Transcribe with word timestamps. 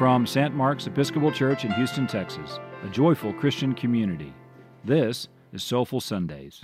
From 0.00 0.26
St. 0.26 0.54
Mark's 0.54 0.86
Episcopal 0.86 1.30
Church 1.30 1.66
in 1.66 1.72
Houston, 1.72 2.06
Texas, 2.06 2.58
a 2.82 2.88
joyful 2.88 3.34
Christian 3.34 3.74
community, 3.74 4.32
this 4.82 5.28
is 5.52 5.62
Soulful 5.62 6.00
Sundays, 6.00 6.58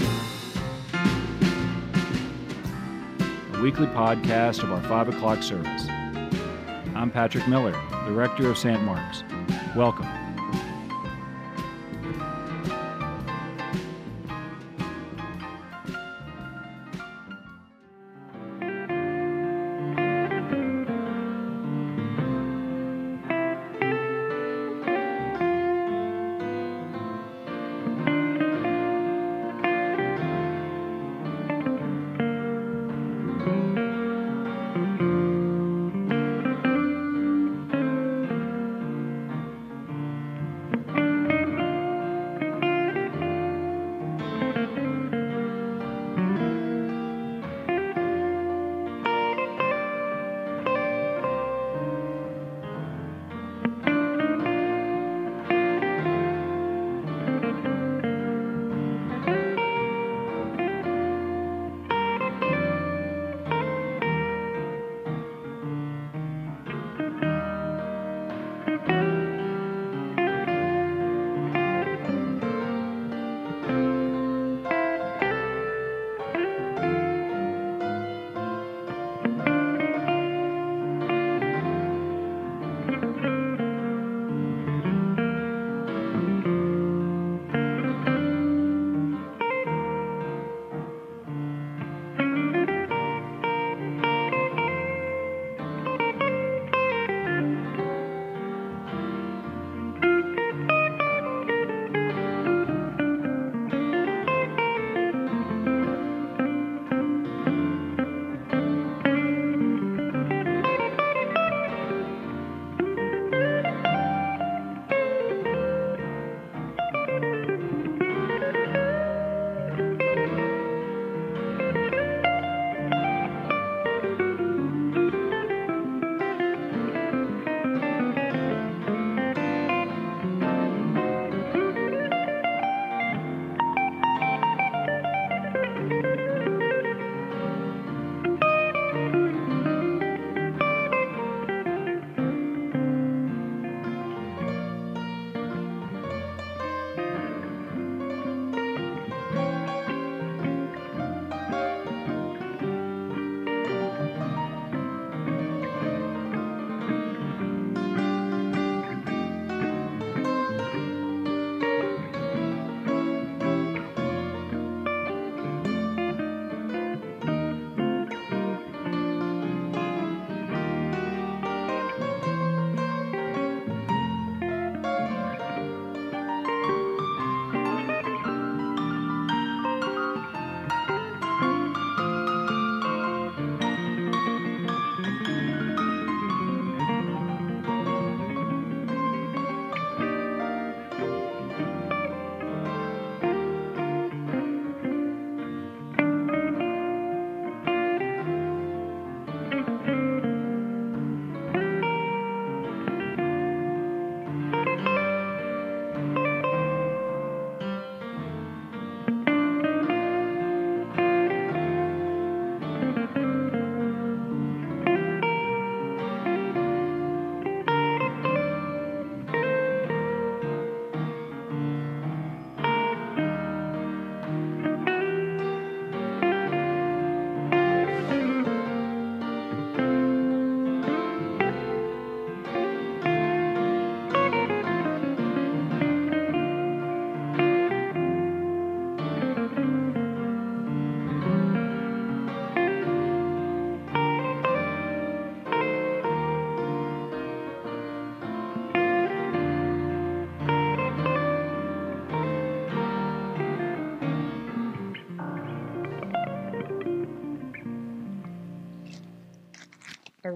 a 3.53 3.61
weekly 3.61 3.89
podcast 3.89 4.63
of 4.63 4.73
our 4.73 4.83
5 4.85 5.11
o'clock 5.11 5.43
service. 5.43 5.87
I'm 6.95 7.11
Patrick 7.11 7.47
Miller, 7.47 7.79
the 8.07 8.13
rector 8.13 8.49
of 8.49 8.57
St. 8.57 8.83
Mark's. 8.85 9.23
Welcome. 9.77 10.09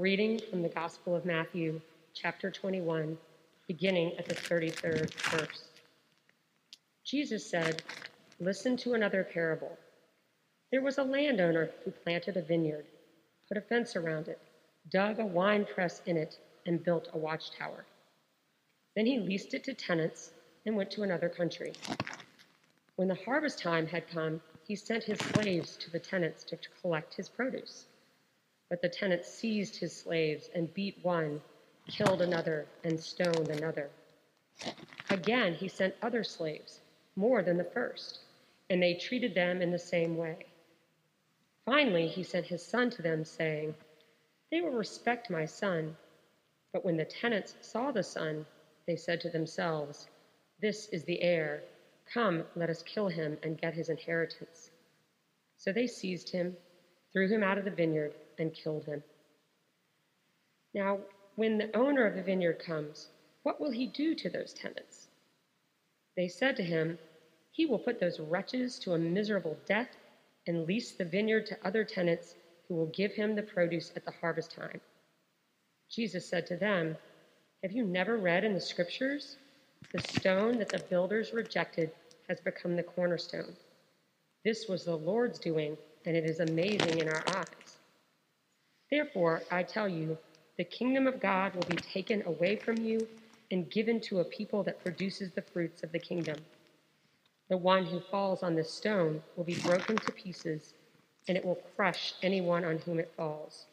Reading 0.01 0.41
from 0.49 0.63
the 0.63 0.69
Gospel 0.71 1.15
of 1.15 1.27
Matthew, 1.27 1.79
chapter 2.15 2.51
21, 2.51 3.19
beginning 3.69 4.17
at 4.17 4.25
the 4.25 4.35
33rd 4.35 5.13
verse. 5.13 5.65
Jesus 7.05 7.45
said, 7.45 7.83
Listen 8.41 8.79
to 8.79 8.95
another 8.95 9.23
parable. 9.23 9.77
There 10.73 10.81
was 10.81 10.97
a 10.97 11.03
landowner 11.03 11.69
who 11.85 11.91
planted 11.91 12.39
a 12.39 12.43
vineyard, 12.43 12.87
put 13.47 13.59
a 13.59 13.61
fence 13.61 13.95
around 13.95 14.29
it, 14.29 14.39
dug 14.91 15.19
a 15.19 15.27
wine 15.27 15.67
press 15.67 16.01
in 16.07 16.17
it, 16.17 16.39
and 16.65 16.83
built 16.83 17.11
a 17.13 17.19
watchtower. 17.19 17.85
Then 18.97 19.05
he 19.05 19.19
leased 19.19 19.53
it 19.53 19.65
to 19.65 19.75
tenants 19.75 20.31
and 20.65 20.77
went 20.77 20.91
to 20.93 21.03
another 21.03 21.29
country. 21.29 21.75
When 22.97 23.09
the 23.09 23.19
harvest 23.27 23.59
time 23.59 23.87
had 23.87 24.09
come, 24.09 24.41
he 24.67 24.77
sent 24.77 25.05
his 25.05 25.19
slaves 25.19 25.77
to 25.77 25.91
the 25.91 26.01
tenants 26.01 26.43
to 26.45 26.57
collect 26.81 27.13
his 27.13 27.29
produce. 27.29 27.85
But 28.71 28.83
the 28.83 28.89
tenants 28.89 29.29
seized 29.29 29.77
his 29.77 29.95
slaves 29.95 30.49
and 30.55 30.73
beat 30.73 30.99
one, 31.03 31.43
killed 31.89 32.23
another, 32.23 32.67
and 32.85 32.99
stoned 32.99 33.49
another. 33.51 33.91
Again, 35.11 35.55
he 35.55 35.69
sent 35.69 35.95
other 36.03 36.25
slaves, 36.25 36.81
more 37.17 37.43
than 37.43 37.59
the 37.59 37.65
first, 37.65 38.21
and 38.71 38.83
they 38.83 38.95
treated 38.95 39.35
them 39.35 39.61
in 39.61 39.73
the 39.73 39.79
same 39.79 40.17
way. 40.17 40.47
Finally, 41.67 42.09
he 42.09 42.23
sent 42.23 42.47
his 42.47 42.65
son 42.65 42.91
to 42.91 43.03
them, 43.03 43.25
saying, 43.25 43.75
They 44.51 44.61
will 44.61 44.71
respect 44.71 45.31
my 45.31 45.47
son. 45.47 45.97
But 46.73 46.85
when 46.85 46.97
the 46.97 47.05
tenants 47.05 47.57
saw 47.61 47.91
the 47.91 48.03
son, 48.05 48.47
they 48.87 48.97
said 48.97 49.21
to 49.23 49.31
themselves, 49.31 50.09
This 50.61 50.89
is 50.89 51.05
the 51.05 51.21
heir. 51.23 51.63
Come, 52.13 52.45
let 52.57 52.71
us 52.71 52.83
kill 52.83 53.09
him 53.09 53.39
and 53.43 53.61
get 53.61 53.75
his 53.75 53.89
inheritance. 53.89 54.71
So 55.57 55.73
they 55.73 55.87
seized 55.87 56.31
him, 56.31 56.57
threw 57.13 57.29
him 57.29 57.43
out 57.43 57.59
of 57.59 57.65
the 57.65 57.71
vineyard, 57.71 58.15
and 58.41 58.53
killed 58.53 58.85
him. 58.85 59.03
Now, 60.75 60.99
when 61.37 61.59
the 61.59 61.75
owner 61.77 62.07
of 62.07 62.17
the 62.17 62.23
vineyard 62.23 62.59
comes, 62.59 63.09
what 63.43 63.61
will 63.61 63.71
he 63.71 63.87
do 63.87 64.15
to 64.17 64.29
those 64.29 64.53
tenants? 64.53 65.09
They 66.17 66.29
said 66.29 66.57
to 66.57 66.63
him, 66.63 66.99
He 67.53 67.67
will 67.67 67.79
put 67.79 68.01
those 68.01 68.21
wretches 68.21 68.79
to 68.81 68.95
a 68.95 68.99
miserable 68.99 69.57
death 69.67 69.97
and 70.47 70.67
lease 70.67 70.93
the 70.93 71.05
vineyard 71.05 71.47
to 71.47 71.59
other 71.65 71.85
tenants 71.85 72.35
who 72.69 72.75
will 72.75 72.87
give 72.87 73.13
him 73.13 73.35
the 73.35 73.43
produce 73.43 73.93
at 73.97 74.05
the 74.05 74.15
harvest 74.21 74.53
time. 74.53 74.81
Jesus 75.89 76.27
said 76.29 76.47
to 76.47 76.57
them, 76.57 76.97
Have 77.63 77.73
you 77.73 77.85
never 77.85 78.17
read 78.17 78.45
in 78.45 78.55
the 78.55 78.61
scriptures? 78.61 79.37
The 79.93 80.03
stone 80.03 80.59
that 80.59 80.69
the 80.69 80.85
builders 80.91 81.33
rejected 81.33 81.91
has 82.29 82.41
become 82.41 82.77
the 82.77 82.83
cornerstone. 82.83 83.57
This 84.45 84.69
was 84.69 84.85
the 84.85 84.97
Lord's 84.97 85.39
doing, 85.39 85.77
and 86.07 86.17
it 86.17 86.25
is 86.25 86.41
amazing 86.41 86.99
in 86.99 87.09
our 87.09 87.25
eyes. 87.29 87.80
Therefore, 88.91 89.43
I 89.51 89.63
tell 89.63 89.89
you, 89.89 90.19
the 90.59 90.65
kingdom 90.65 91.07
of 91.07 91.21
God 91.21 91.55
will 91.55 91.65
be 91.65 91.77
taken 91.77 92.23
away 92.27 92.57
from 92.57 92.79
you 92.79 93.07
and 93.51 93.71
given 93.71 94.01
to 94.03 94.21
a 94.21 94.25
people 94.25 94.63
that 94.65 94.83
produces 94.83 95.33
the 95.33 95.43
fruits 95.43 95.83
of 95.83 95.93
the 95.93 95.99
kingdom. 95.99 96.39
The 97.49 97.57
one 97.57 97.87
who 97.87 98.01
falls 98.01 98.43
on 98.43 98.55
this 98.55 98.73
stone 98.73 99.23
will 99.37 99.45
be 99.45 99.61
broken 99.61 99.97
to 99.97 100.13
pieces, 100.13 100.75
and 101.29 101.37
it 101.37 101.45
will 101.45 101.63
crush 101.77 102.15
anyone 102.23 102.65
on 102.65 102.79
whom 102.79 102.99
it 102.99 103.13
falls. 103.17 103.67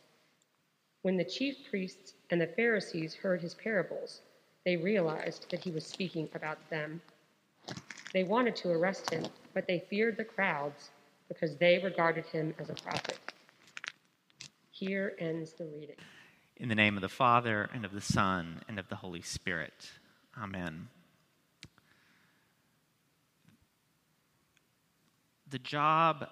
When 1.02 1.18
the 1.18 1.26
chief 1.26 1.58
priests 1.70 2.14
and 2.32 2.42
the 2.42 2.48
Pharisees 2.48 3.16
heard 3.16 3.42
his 3.42 3.54
parables, 3.54 4.22
they 4.66 4.78
realized 4.78 5.50
that 5.52 5.64
he 5.64 5.72
was 5.72 5.86
speaking 5.86 6.30
about 6.36 6.70
them. 6.70 7.02
They 8.14 8.24
wanted 8.24 8.56
to 8.58 8.72
arrest 8.72 9.14
him, 9.14 9.26
but 9.54 9.68
they 9.68 9.86
feared 9.90 10.18
the 10.18 10.26
crowds 10.26 10.90
because 11.28 11.56
they 11.56 11.80
regarded 11.80 12.26
him 12.26 12.54
as 12.60 12.70
a 12.70 12.76
prophet. 12.76 13.20
Here 14.80 15.16
ends 15.18 15.54
the 15.54 15.66
reading. 15.66 15.96
In 16.58 16.70
the 16.70 16.76
name 16.76 16.98
of 16.98 17.02
the 17.02 17.10
Father, 17.10 17.68
and 17.74 17.84
of 17.84 17.94
the 17.94 18.02
Son, 18.02 18.62
and 18.68 18.78
of 18.78 18.88
the 18.90 18.96
Holy 18.96 19.24
Spirit. 19.24 19.90
Amen. 20.40 20.90
The 25.50 25.58
job 25.58 26.28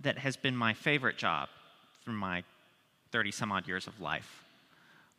that 0.00 0.18
has 0.18 0.36
been 0.36 0.54
my 0.54 0.74
favorite 0.74 1.16
job 1.16 1.48
for 2.04 2.10
my 2.10 2.44
30 3.10 3.30
some 3.30 3.50
odd 3.50 3.66
years 3.66 3.86
of 3.86 3.98
life 4.02 4.44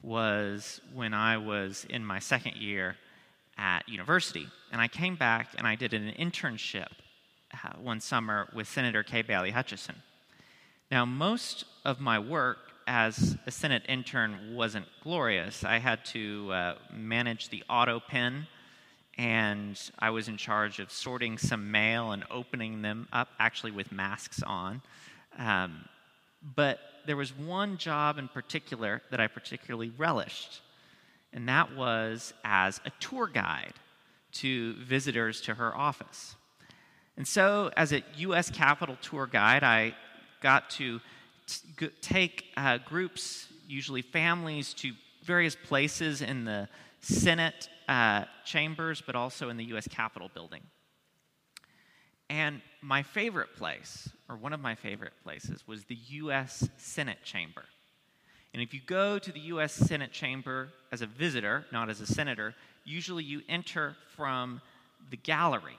was 0.03 0.79
when 0.93 1.15
I 1.15 1.37
was 1.37 1.87
in 1.89 2.05
my 2.05 2.19
second 2.19 2.57
year 2.57 2.97
at 3.57 3.89
university. 3.89 4.47
And 4.71 4.79
I 4.79 4.87
came 4.87 5.15
back 5.15 5.55
and 5.57 5.65
I 5.65 5.73
did 5.73 5.95
an 5.95 6.13
internship 6.19 6.89
uh, 7.51 7.69
one 7.81 7.99
summer 7.99 8.47
with 8.53 8.67
Senator 8.67 9.01
Kay 9.01 9.23
Bailey 9.23 9.49
Hutchison. 9.49 9.95
Now, 10.91 11.05
most 11.05 11.65
of 11.85 11.99
my 11.99 12.17
work 12.17 12.57
as 12.87 13.37
a 13.45 13.51
Senate 13.51 13.83
intern 13.87 14.55
wasn't 14.55 14.87
glorious. 15.03 15.63
I 15.63 15.77
had 15.77 16.03
to 16.05 16.51
uh, 16.51 16.75
manage 16.91 17.49
the 17.49 17.63
auto 17.69 17.99
pen, 17.99 18.47
and 19.15 19.79
I 19.99 20.09
was 20.09 20.27
in 20.27 20.37
charge 20.37 20.79
of 20.79 20.91
sorting 20.91 21.37
some 21.37 21.69
mail 21.69 22.11
and 22.11 22.23
opening 22.31 22.81
them 22.81 23.07
up, 23.13 23.29
actually 23.39 23.69
with 23.69 23.91
masks 23.91 24.41
on. 24.41 24.81
Um, 25.37 25.85
but 26.55 26.79
there 27.05 27.17
was 27.17 27.37
one 27.37 27.77
job 27.77 28.17
in 28.17 28.27
particular 28.27 29.03
that 29.11 29.19
I 29.19 29.27
particularly 29.27 29.91
relished, 29.95 30.61
and 31.31 31.47
that 31.47 31.75
was 31.75 32.33
as 32.43 32.81
a 32.83 32.89
tour 32.99 33.27
guide 33.27 33.75
to 34.31 34.73
visitors 34.77 35.39
to 35.41 35.53
her 35.53 35.75
office. 35.77 36.35
And 37.15 37.27
so, 37.27 37.69
as 37.77 37.93
a 37.93 38.01
U.S. 38.17 38.49
Capitol 38.49 38.97
tour 39.03 39.27
guide, 39.27 39.63
I 39.63 39.93
got 40.41 40.69
to 40.71 40.99
take 42.01 42.45
uh, 42.57 42.77
groups, 42.77 43.47
usually 43.67 44.01
families, 44.01 44.73
to 44.75 44.93
various 45.23 45.55
places 45.55 46.21
in 46.21 46.45
the 46.45 46.67
Senate 47.01 47.69
uh, 47.87 48.25
chambers, 48.45 49.01
but 49.05 49.15
also 49.15 49.49
in 49.49 49.57
the 49.57 49.65
U.S. 49.65 49.87
Capitol 49.87 50.29
building. 50.33 50.61
And 52.29 52.61
my 52.81 53.01
favorite 53.01 53.55
place, 53.55 54.09
or 54.29 54.35
one 54.35 54.53
of 54.53 54.59
my 54.59 54.75
favorite 54.75 55.13
places, 55.23 55.67
was 55.67 55.85
the 55.85 55.97
U.S. 56.09 56.69
Senate 56.77 57.17
chamber. 57.23 57.63
And 58.53 58.61
if 58.61 58.73
you 58.73 58.81
go 58.85 59.19
to 59.19 59.31
the 59.31 59.39
U.S. 59.41 59.73
Senate 59.73 60.11
chamber 60.11 60.69
as 60.91 61.01
a 61.01 61.07
visitor, 61.07 61.65
not 61.71 61.89
as 61.89 62.01
a 62.01 62.05
senator, 62.05 62.55
usually 62.83 63.23
you 63.23 63.41
enter 63.49 63.95
from 64.15 64.61
the 65.09 65.17
gallery, 65.17 65.77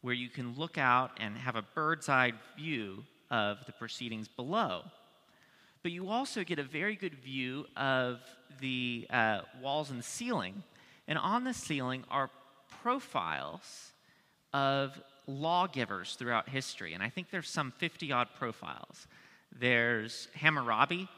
where 0.00 0.14
you 0.14 0.28
can 0.28 0.56
look 0.56 0.78
out 0.78 1.12
and 1.18 1.36
have 1.36 1.56
a 1.56 1.62
bird's 1.74 2.08
eye 2.08 2.32
view 2.56 3.04
of 3.30 3.64
the 3.66 3.72
proceedings 3.72 4.28
below. 4.28 4.82
But 5.82 5.92
you 5.92 6.08
also 6.08 6.42
get 6.42 6.58
a 6.58 6.64
very 6.64 6.96
good 6.96 7.14
view 7.14 7.66
of 7.76 8.20
the 8.60 9.06
uh, 9.10 9.40
walls 9.62 9.90
and 9.90 10.04
ceiling. 10.04 10.62
And 11.06 11.18
on 11.18 11.44
the 11.44 11.54
ceiling 11.54 12.04
are 12.10 12.30
profiles 12.82 13.92
of 14.52 15.00
lawgivers 15.26 16.16
throughout 16.18 16.48
history. 16.48 16.94
And 16.94 17.02
I 17.02 17.08
think 17.08 17.30
there's 17.30 17.48
some 17.48 17.72
50 17.78 18.12
odd 18.12 18.28
profiles. 18.36 19.06
There's 19.58 20.28
Hammurabi, 20.34 21.08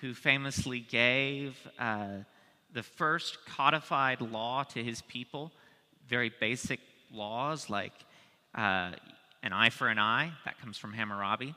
who 0.00 0.14
famously 0.14 0.80
gave 0.80 1.56
uh, 1.78 2.18
the 2.72 2.82
first 2.82 3.38
codified 3.46 4.20
law 4.20 4.62
to 4.62 4.82
his 4.82 5.02
people, 5.02 5.52
very 6.06 6.30
basic 6.40 6.80
laws 7.12 7.70
like 7.70 7.92
uh, 8.54 8.92
an 9.42 9.52
eye 9.52 9.70
for 9.70 9.88
an 9.88 9.98
eye, 9.98 10.32
that 10.44 10.60
comes 10.60 10.76
from 10.76 10.92
Hammurabi. 10.92 11.54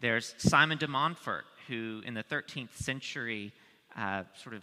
There's 0.00 0.34
Simon 0.38 0.78
de 0.78 0.86
Montfort, 0.86 1.44
who 1.68 2.02
in 2.04 2.14
the 2.14 2.22
13th 2.22 2.74
century 2.74 3.52
uh, 3.96 4.24
sort 4.42 4.54
of 4.54 4.62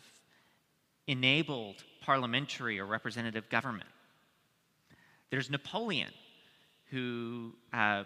enabled 1.08 1.84
parliamentary 2.02 2.80
or 2.80 2.86
representative 2.86 3.50
government. 3.50 3.90
There's 5.30 5.50
Napoleon, 5.50 6.12
who 6.92 7.54
uh, 7.74 8.04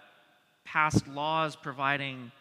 passed 0.63 1.07
laws 1.07 1.55
providing 1.55 2.31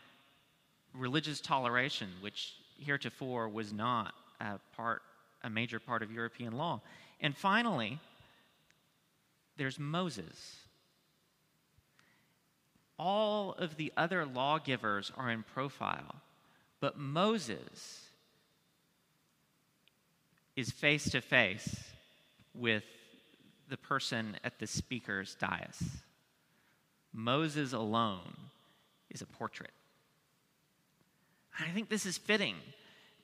religious 0.95 1.41
toleration, 1.41 2.09
which 2.21 2.55
heretofore 2.79 3.49
was 3.49 3.73
not 3.73 4.15
a 4.41 4.59
part, 4.77 5.03
a 5.43 5.51
major 5.51 5.81
part 5.81 6.03
of 6.03 6.13
European 6.13 6.53
law. 6.53 6.81
And 7.21 7.37
finally, 7.37 7.99
there's 9.57 9.79
Moses, 9.79 10.57
all 12.99 13.53
of 13.53 13.77
the 13.77 13.93
other 13.97 14.25
lawgivers 14.25 15.13
are 15.17 15.31
in 15.31 15.43
profile, 15.43 16.17
but 16.81 16.99
Moses 16.99 18.07
is 20.57 20.71
face 20.71 21.11
to 21.11 21.21
face 21.21 21.85
with 22.55 22.85
the 23.69 23.77
person 23.77 24.37
at 24.43 24.59
the 24.59 24.67
speaker's 24.67 25.35
dais. 25.35 25.83
Moses 27.13 27.73
alone 27.73 28.37
is 29.11 29.21
a 29.23 29.27
portrait. 29.27 29.73
I 31.59 31.71
think 31.71 31.89
this 31.89 32.07
is 32.07 32.19
fitting 32.19 32.57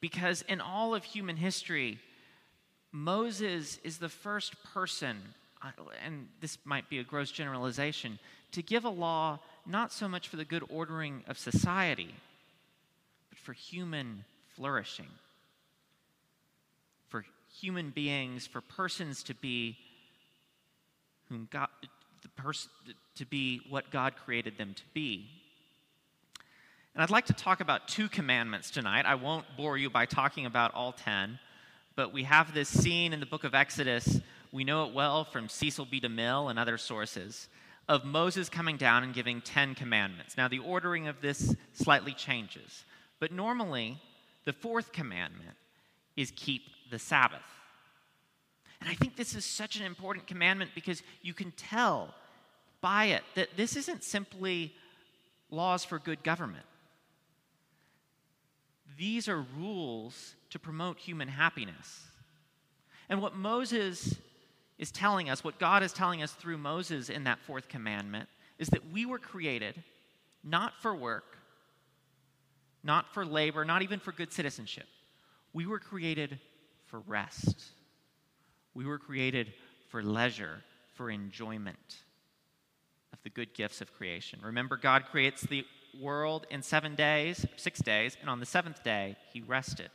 because 0.00 0.42
in 0.42 0.60
all 0.60 0.94
of 0.94 1.04
human 1.04 1.36
history, 1.36 1.98
Moses 2.90 3.78
is 3.84 3.98
the 3.98 4.08
first 4.08 4.54
person, 4.74 5.18
and 6.04 6.28
this 6.40 6.58
might 6.64 6.88
be 6.90 6.98
a 6.98 7.04
gross 7.04 7.30
generalization, 7.30 8.18
to 8.52 8.62
give 8.62 8.84
a 8.84 8.90
law 8.90 9.38
not 9.66 9.92
so 9.92 10.08
much 10.08 10.28
for 10.28 10.36
the 10.36 10.44
good 10.44 10.64
ordering 10.68 11.22
of 11.28 11.38
society, 11.38 12.14
but 13.30 13.38
for 13.38 13.52
human 13.52 14.24
flourishing. 14.54 15.08
For 17.08 17.24
human 17.60 17.90
beings, 17.90 18.46
for 18.46 18.60
persons 18.60 19.22
to 19.24 19.34
be 19.34 19.76
whom 21.28 21.48
God, 21.50 21.68
the 22.22 22.28
person 22.30 22.70
to 23.16 23.24
be 23.24 23.60
what 23.68 23.90
God 23.90 24.14
created 24.16 24.58
them 24.58 24.74
to 24.74 24.82
be. 24.92 25.28
And 26.94 27.02
I'd 27.02 27.10
like 27.10 27.26
to 27.26 27.32
talk 27.32 27.60
about 27.60 27.88
two 27.88 28.08
commandments 28.08 28.70
tonight. 28.70 29.06
I 29.06 29.14
won't 29.14 29.46
bore 29.56 29.78
you 29.78 29.88
by 29.88 30.04
talking 30.04 30.44
about 30.44 30.74
all 30.74 30.92
10, 30.92 31.38
but 31.96 32.12
we 32.12 32.24
have 32.24 32.52
this 32.52 32.68
scene 32.68 33.12
in 33.12 33.20
the 33.20 33.26
book 33.26 33.44
of 33.44 33.54
Exodus. 33.54 34.20
We 34.50 34.64
know 34.64 34.84
it 34.86 34.92
well 34.92 35.24
from 35.24 35.48
Cecil 35.48 35.86
B. 35.86 36.00
DeMille 36.00 36.50
and 36.50 36.58
other 36.58 36.76
sources 36.76 37.48
of 37.92 38.06
Moses 38.06 38.48
coming 38.48 38.78
down 38.78 39.02
and 39.02 39.12
giving 39.12 39.42
10 39.42 39.74
commandments. 39.74 40.38
Now, 40.38 40.48
the 40.48 40.60
ordering 40.60 41.08
of 41.08 41.20
this 41.20 41.54
slightly 41.74 42.14
changes, 42.14 42.86
but 43.20 43.32
normally 43.32 44.00
the 44.46 44.54
fourth 44.54 44.92
commandment 44.92 45.56
is 46.16 46.32
keep 46.34 46.62
the 46.90 46.98
Sabbath. 46.98 47.44
And 48.80 48.88
I 48.88 48.94
think 48.94 49.14
this 49.14 49.34
is 49.34 49.44
such 49.44 49.76
an 49.76 49.84
important 49.84 50.26
commandment 50.26 50.70
because 50.74 51.02
you 51.20 51.34
can 51.34 51.50
tell 51.50 52.14
by 52.80 53.04
it 53.04 53.24
that 53.34 53.58
this 53.58 53.76
isn't 53.76 54.02
simply 54.02 54.72
laws 55.50 55.84
for 55.84 55.98
good 55.98 56.24
government. 56.24 56.64
These 58.96 59.28
are 59.28 59.44
rules 59.58 60.34
to 60.48 60.58
promote 60.58 60.98
human 60.98 61.28
happiness. 61.28 62.06
And 63.10 63.20
what 63.20 63.36
Moses 63.36 64.16
is 64.82 64.90
telling 64.90 65.30
us, 65.30 65.44
what 65.44 65.60
God 65.60 65.84
is 65.84 65.92
telling 65.92 66.24
us 66.24 66.32
through 66.32 66.58
Moses 66.58 67.08
in 67.08 67.22
that 67.22 67.38
fourth 67.46 67.68
commandment, 67.68 68.28
is 68.58 68.66
that 68.70 68.90
we 68.92 69.06
were 69.06 69.20
created 69.20 69.80
not 70.42 70.72
for 70.82 70.92
work, 70.92 71.36
not 72.82 73.14
for 73.14 73.24
labor, 73.24 73.64
not 73.64 73.82
even 73.82 74.00
for 74.00 74.10
good 74.10 74.32
citizenship. 74.32 74.86
We 75.52 75.66
were 75.66 75.78
created 75.78 76.40
for 76.86 76.98
rest. 76.98 77.66
We 78.74 78.84
were 78.84 78.98
created 78.98 79.52
for 79.88 80.02
leisure, 80.02 80.64
for 80.94 81.10
enjoyment 81.10 81.98
of 83.12 83.20
the 83.22 83.30
good 83.30 83.54
gifts 83.54 83.82
of 83.82 83.94
creation. 83.94 84.40
Remember, 84.42 84.76
God 84.76 85.04
creates 85.12 85.42
the 85.42 85.64
world 86.00 86.44
in 86.50 86.60
seven 86.60 86.96
days, 86.96 87.46
six 87.54 87.78
days, 87.78 88.16
and 88.20 88.28
on 88.28 88.40
the 88.40 88.46
seventh 88.46 88.82
day, 88.82 89.14
He 89.32 89.42
rested. 89.42 89.90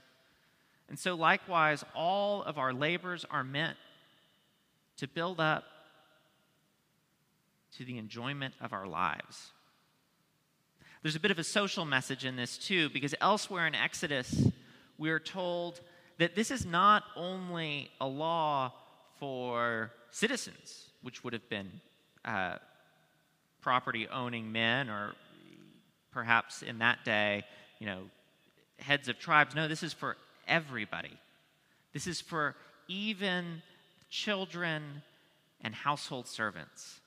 And 0.87 0.97
so, 0.97 1.13
likewise, 1.15 1.83
all 1.93 2.41
of 2.43 2.57
our 2.57 2.71
labors 2.71 3.25
are 3.29 3.43
meant 3.43 3.75
to 4.97 5.07
build 5.07 5.39
up 5.39 5.63
to 7.77 7.85
the 7.85 7.97
enjoyment 7.97 8.53
of 8.61 8.73
our 8.73 8.87
lives. 8.87 9.51
There's 11.03 11.15
a 11.15 11.19
bit 11.19 11.31
of 11.31 11.39
a 11.39 11.43
social 11.43 11.85
message 11.85 12.25
in 12.25 12.35
this, 12.35 12.57
too, 12.57 12.89
because 12.89 13.13
elsewhere 13.21 13.67
in 13.67 13.75
Exodus, 13.75 14.47
we're 14.97 15.19
told 15.19 15.79
that 16.17 16.35
this 16.35 16.49
is 16.49 16.65
not 16.65 17.03
only 17.15 17.91
a 18.01 18.07
law 18.07 18.73
for 19.19 19.91
citizens, 20.09 20.89
which 21.01 21.23
would 21.23 21.33
have 21.33 21.47
been 21.49 21.69
uh, 22.25 22.57
property 23.61 24.07
owning 24.07 24.51
men, 24.51 24.89
or 24.89 25.13
perhaps 26.11 26.63
in 26.63 26.79
that 26.79 27.05
day, 27.05 27.43
you 27.79 27.85
know, 27.85 28.01
heads 28.79 29.07
of 29.07 29.19
tribes. 29.19 29.53
No, 29.53 29.67
this 29.67 29.83
is 29.83 29.93
for 29.93 30.17
everybody. 30.47 31.13
This 31.93 32.07
is 32.07 32.21
for 32.21 32.55
even 32.87 33.61
children 34.09 35.01
and 35.61 35.73
household 35.73 36.27
servants. 36.27 36.99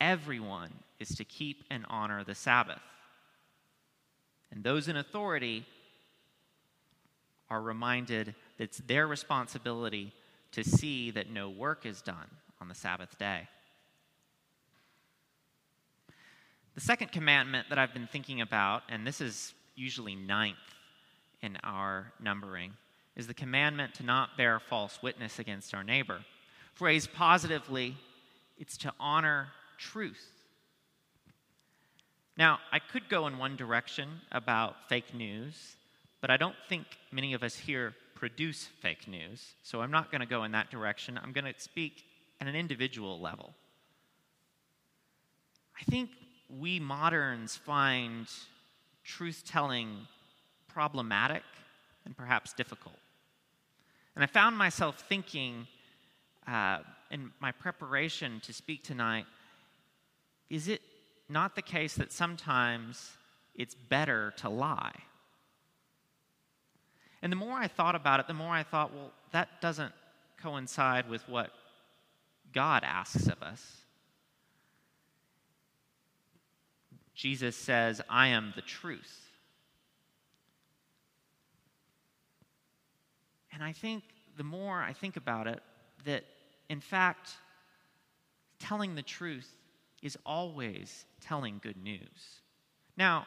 Everyone 0.00 0.72
is 0.98 1.10
to 1.16 1.24
keep 1.24 1.64
and 1.70 1.84
honor 1.88 2.24
the 2.24 2.34
Sabbath. 2.34 2.82
And 4.50 4.62
those 4.62 4.88
in 4.88 4.96
authority 4.96 5.66
are 7.50 7.60
reminded 7.60 8.34
that 8.58 8.64
it's 8.64 8.78
their 8.78 9.06
responsibility 9.06 10.12
to 10.52 10.64
see 10.64 11.10
that 11.10 11.30
no 11.30 11.50
work 11.50 11.84
is 11.84 12.00
done 12.00 12.30
on 12.60 12.68
the 12.68 12.74
Sabbath 12.74 13.18
day. 13.18 13.48
The 16.74 16.80
second 16.80 17.12
commandment 17.12 17.68
that 17.68 17.78
I've 17.78 17.94
been 17.94 18.08
thinking 18.08 18.40
about, 18.40 18.82
and 18.88 19.06
this 19.06 19.20
is 19.20 19.54
usually 19.76 20.14
ninth 20.14 20.56
in 21.42 21.56
our 21.62 22.12
numbering, 22.20 22.72
is 23.16 23.26
the 23.26 23.34
commandment 23.34 23.94
to 23.94 24.02
not 24.02 24.36
bear 24.36 24.60
false 24.60 25.02
witness 25.02 25.38
against 25.38 25.74
our 25.74 25.84
neighbor. 25.84 26.20
Phrased 26.74 27.12
positively, 27.12 27.96
it's 28.58 28.76
to 28.78 28.92
honor 28.98 29.48
truth. 29.78 30.30
Now, 32.36 32.58
I 32.72 32.80
could 32.80 33.08
go 33.08 33.26
in 33.26 33.38
one 33.38 33.56
direction 33.56 34.08
about 34.32 34.88
fake 34.88 35.14
news 35.14 35.76
but 36.24 36.30
I 36.30 36.38
don't 36.38 36.56
think 36.70 36.86
many 37.12 37.34
of 37.34 37.42
us 37.42 37.54
here 37.54 37.92
produce 38.14 38.70
fake 38.80 39.06
news, 39.06 39.56
so 39.62 39.82
I'm 39.82 39.90
not 39.90 40.10
going 40.10 40.22
to 40.22 40.26
go 40.26 40.44
in 40.44 40.52
that 40.52 40.70
direction. 40.70 41.20
I'm 41.22 41.32
going 41.32 41.44
to 41.44 41.52
speak 41.60 42.02
at 42.40 42.46
an 42.48 42.56
individual 42.56 43.20
level. 43.20 43.52
I 45.78 45.84
think 45.84 46.08
we 46.48 46.80
moderns 46.80 47.56
find 47.56 48.26
truth 49.04 49.42
telling 49.46 50.06
problematic 50.66 51.42
and 52.04 52.16
perhaps 52.16 52.52
difficult. 52.52 52.98
And 54.14 54.22
I 54.22 54.26
found 54.26 54.56
myself 54.56 55.04
thinking 55.08 55.66
uh, 56.46 56.78
in 57.10 57.32
my 57.40 57.52
preparation 57.52 58.40
to 58.44 58.52
speak 58.52 58.82
tonight 58.82 59.26
is 60.50 60.68
it 60.68 60.82
not 61.28 61.56
the 61.56 61.62
case 61.62 61.94
that 61.94 62.12
sometimes 62.12 63.12
it's 63.54 63.74
better 63.74 64.34
to 64.36 64.48
lie? 64.48 64.94
And 67.22 67.32
the 67.32 67.36
more 67.36 67.56
I 67.56 67.66
thought 67.66 67.94
about 67.94 68.20
it, 68.20 68.26
the 68.26 68.34
more 68.34 68.52
I 68.52 68.62
thought, 68.62 68.92
well, 68.92 69.10
that 69.32 69.62
doesn't 69.62 69.92
coincide 70.42 71.08
with 71.08 71.26
what 71.26 71.50
God 72.52 72.84
asks 72.84 73.26
of 73.26 73.42
us. 73.42 73.78
Jesus 77.14 77.56
says, 77.56 78.02
I 78.10 78.28
am 78.28 78.52
the 78.54 78.62
truth. 78.62 79.23
And 83.54 83.62
I 83.62 83.72
think 83.72 84.02
the 84.36 84.44
more 84.44 84.82
I 84.82 84.92
think 84.92 85.16
about 85.16 85.46
it, 85.46 85.62
that 86.04 86.24
in 86.68 86.80
fact, 86.80 87.30
telling 88.58 88.96
the 88.96 89.02
truth 89.02 89.48
is 90.02 90.18
always 90.26 91.04
telling 91.20 91.60
good 91.62 91.76
news. 91.82 92.40
Now, 92.96 93.26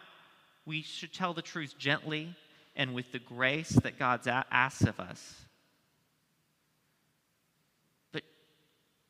we 0.66 0.82
should 0.82 1.14
tell 1.14 1.34
the 1.34 1.42
truth 1.42 1.76
gently 1.80 2.36
and 2.76 2.94
with 2.94 3.12
the 3.12 3.20
grace 3.20 3.70
that 3.70 3.98
God 3.98 4.28
asks 4.28 4.82
of 4.84 5.00
us. 5.00 5.46
But 8.12 8.24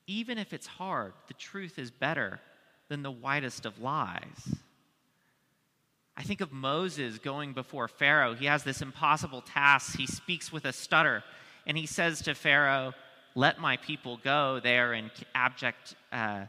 even 0.06 0.38
if 0.38 0.54
it's 0.54 0.68
hard, 0.68 1.14
the 1.28 1.34
truth 1.34 1.80
is 1.80 1.90
better 1.90 2.40
than 2.90 3.02
the 3.02 3.12
whitest 3.12 3.66
of 3.66 3.82
lies. 3.82 4.56
I 6.18 6.24
think 6.24 6.42
of 6.42 6.52
Moses 6.52 7.20
going 7.20 7.54
before 7.54 7.88
Pharaoh. 7.88 8.34
He 8.34 8.48
has 8.48 8.64
this 8.64 8.82
impossible 8.82 9.42
task. 9.42 9.96
He 9.96 10.08
speaks 10.08 10.52
with 10.52 10.66
a 10.66 10.74
stutter, 10.74 11.24
and 11.66 11.78
he 11.78 11.86
says 11.86 12.22
to 12.24 12.34
Pharaoh, 12.34 12.94
Let 13.36 13.60
my 13.60 13.78
people 13.78 14.20
go. 14.24 14.60
They 14.60 14.80
are 14.80 14.94
in 14.94 15.12
abject 15.36 15.96
uh, 16.12 16.46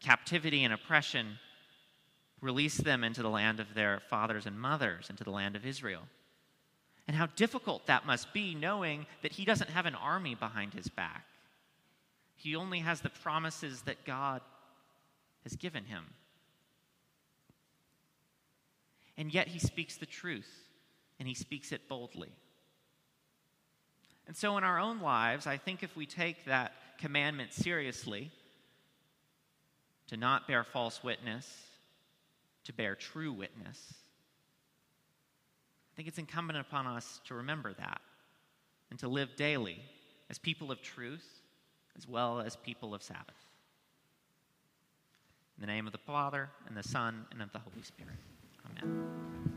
captivity 0.00 0.64
and 0.64 0.74
oppression. 0.74 1.38
Release 2.42 2.76
them 2.76 3.02
into 3.02 3.22
the 3.22 3.30
land 3.30 3.58
of 3.58 3.72
their 3.74 4.00
fathers 4.10 4.44
and 4.44 4.60
mothers, 4.60 5.08
into 5.08 5.24
the 5.24 5.30
land 5.30 5.56
of 5.56 5.64
Israel 5.64 6.02
and 7.06 7.16
how 7.16 7.26
difficult 7.26 7.86
that 7.86 8.06
must 8.06 8.32
be 8.32 8.54
knowing 8.54 9.06
that 9.22 9.32
he 9.32 9.44
doesn't 9.44 9.70
have 9.70 9.86
an 9.86 9.94
army 9.94 10.34
behind 10.34 10.74
his 10.74 10.88
back. 10.88 11.24
He 12.34 12.56
only 12.56 12.80
has 12.80 13.00
the 13.00 13.10
promises 13.10 13.82
that 13.82 14.04
God 14.04 14.40
has 15.44 15.54
given 15.54 15.84
him. 15.84 16.04
And 19.18 19.32
yet 19.32 19.48
he 19.48 19.58
speaks 19.58 19.96
the 19.96 20.06
truth, 20.06 20.50
and 21.18 21.26
he 21.26 21.34
speaks 21.34 21.72
it 21.72 21.88
boldly. 21.88 22.32
And 24.26 24.36
so, 24.36 24.58
in 24.58 24.64
our 24.64 24.78
own 24.78 25.00
lives, 25.00 25.46
I 25.46 25.56
think 25.56 25.82
if 25.82 25.96
we 25.96 26.04
take 26.04 26.44
that 26.46 26.72
commandment 26.98 27.52
seriously, 27.52 28.30
to 30.08 30.16
not 30.16 30.46
bear 30.46 30.64
false 30.64 31.02
witness, 31.02 31.46
to 32.64 32.72
bear 32.72 32.94
true 32.94 33.32
witness, 33.32 33.94
I 35.92 35.96
think 35.96 36.08
it's 36.08 36.18
incumbent 36.18 36.58
upon 36.58 36.86
us 36.86 37.20
to 37.26 37.34
remember 37.34 37.72
that 37.72 38.00
and 38.90 38.98
to 38.98 39.08
live 39.08 39.36
daily 39.36 39.80
as 40.28 40.38
people 40.38 40.70
of 40.70 40.82
truth 40.82 41.40
as 41.96 42.06
well 42.06 42.40
as 42.40 42.56
people 42.56 42.94
of 42.94 43.02
Sabbath. 43.02 43.34
In 45.56 45.62
the 45.62 45.66
name 45.66 45.86
of 45.86 45.92
the 45.92 45.98
Father, 45.98 46.50
and 46.66 46.76
the 46.76 46.82
Son, 46.82 47.24
and 47.32 47.40
of 47.40 47.50
the 47.52 47.58
Holy 47.58 47.82
Spirit. 47.82 48.18
Amen. 48.68 49.55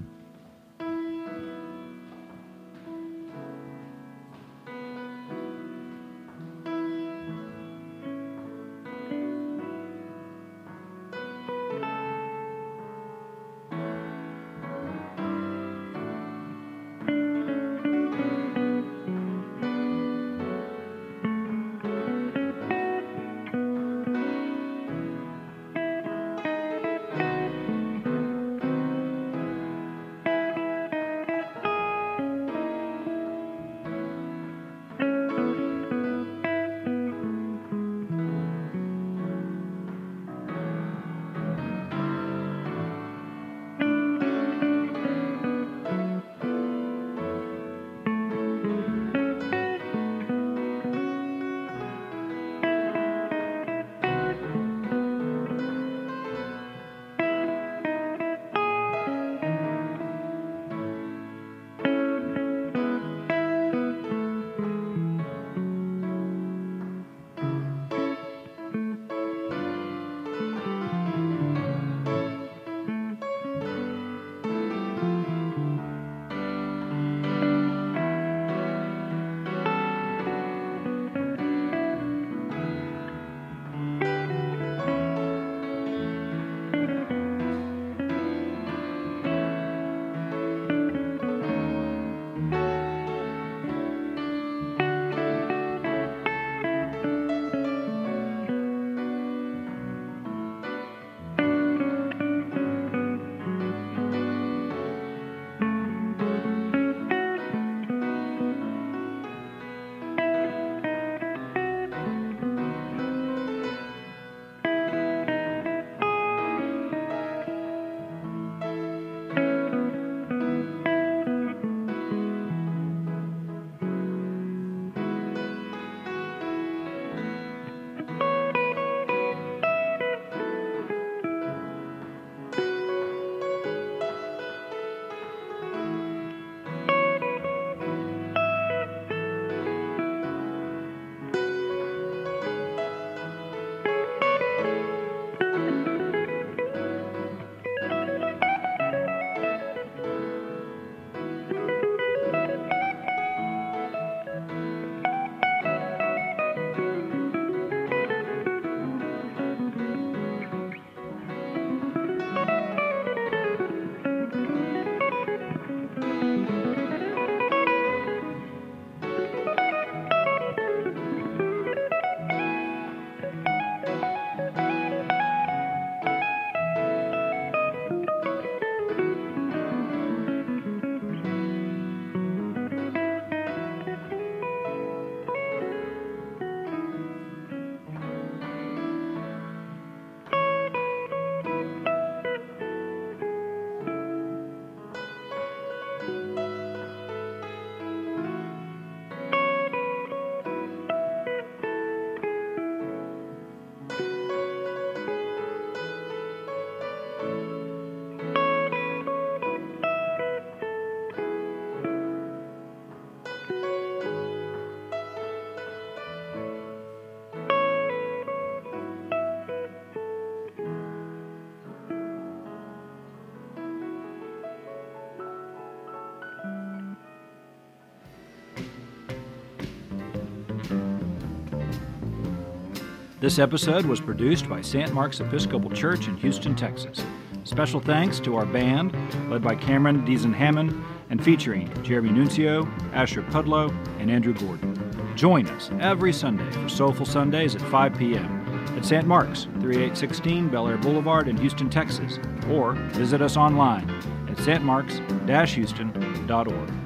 This 233.19 233.37
episode 233.37 233.85
was 233.85 233.99
produced 233.99 234.47
by 234.47 234.61
St. 234.61 234.93
Mark's 234.93 235.19
Episcopal 235.19 235.69
Church 235.71 236.07
in 236.07 236.15
Houston, 236.17 236.55
Texas. 236.55 237.03
Special 237.43 237.81
thanks 237.81 238.17
to 238.21 238.37
our 238.37 238.45
band, 238.45 238.95
led 239.29 239.41
by 239.41 239.55
Cameron 239.55 240.05
Deason 240.05 240.33
Hammond, 240.33 240.81
and 241.09 241.21
featuring 241.21 241.69
Jeremy 241.83 242.11
Nuncio, 242.11 242.65
Asher 242.93 243.23
Pudlow, 243.23 243.75
and 243.99 244.09
Andrew 244.09 244.33
Gordon. 244.33 244.73
Join 245.17 245.47
us 245.47 245.69
every 245.81 246.13
Sunday 246.13 246.49
for 246.49 246.69
Soulful 246.69 247.05
Sundays 247.05 247.55
at 247.55 247.61
5 247.63 247.97
p.m. 247.97 248.45
at 248.77 248.85
St. 248.85 249.05
Mark's, 249.05 249.49
3816 249.59 250.47
Bellaire 250.47 250.77
Boulevard 250.77 251.27
in 251.27 251.35
Houston, 251.35 251.69
Texas, 251.69 252.19
or 252.49 252.71
visit 252.93 253.21
us 253.21 253.35
online 253.35 253.89
at 254.29 254.37
stmarks-houston.org. 254.37 256.78